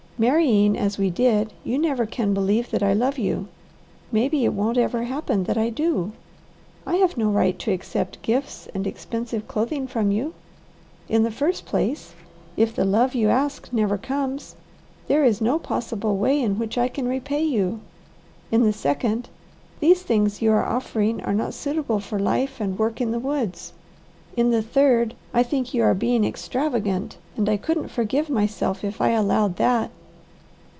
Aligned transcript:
Marrying 0.19 0.77
as 0.77 0.99
we 0.99 1.09
did, 1.09 1.51
you 1.63 1.79
never 1.79 2.05
can 2.05 2.31
believe 2.35 2.69
that 2.69 2.83
I 2.83 2.93
love 2.93 3.17
you; 3.17 3.47
maybe 4.11 4.45
it 4.45 4.53
won't 4.53 4.77
ever 4.77 5.05
happen 5.05 5.45
that 5.45 5.57
I 5.57 5.71
do. 5.71 6.11
I 6.85 6.97
have 6.97 7.17
no 7.17 7.31
right 7.31 7.57
to 7.57 7.71
accept 7.71 8.21
gifts 8.21 8.67
and 8.75 8.85
expensive 8.85 9.47
clothing 9.47 9.87
from 9.87 10.11
you. 10.11 10.35
In 11.09 11.23
the 11.23 11.31
first 11.31 11.65
place, 11.65 12.13
if 12.55 12.75
the 12.75 12.85
love 12.85 13.15
you 13.15 13.29
ask 13.29 13.73
never 13.73 13.97
comes, 13.97 14.55
there 15.07 15.25
is 15.25 15.41
no 15.41 15.57
possible 15.57 16.15
way 16.17 16.39
in 16.39 16.59
which 16.59 16.77
I 16.77 16.87
can 16.87 17.07
repay 17.07 17.41
you. 17.43 17.79
In 18.51 18.61
the 18.61 18.73
second, 18.73 19.27
these 19.79 20.03
things 20.03 20.39
you 20.39 20.51
are 20.51 20.63
offering 20.63 21.19
are 21.23 21.33
not 21.33 21.55
suitable 21.55 21.99
for 21.99 22.19
life 22.19 22.61
and 22.61 22.77
work 22.77 23.01
in 23.01 23.09
the 23.09 23.17
woods. 23.17 23.73
In 24.37 24.51
the 24.51 24.61
third, 24.61 25.15
I 25.33 25.41
think 25.41 25.73
you 25.73 25.81
are 25.81 25.95
being 25.95 26.23
extravagant, 26.25 27.17
and 27.35 27.49
I 27.49 27.57
couldn't 27.57 27.87
forgive 27.87 28.29
myself 28.29 28.83
if 28.83 29.01
I 29.01 29.09
allowed 29.09 29.55
that." 29.55 29.89